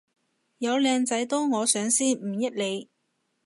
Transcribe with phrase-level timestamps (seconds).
[0.57, 2.89] 有靚仔都我上先唔益你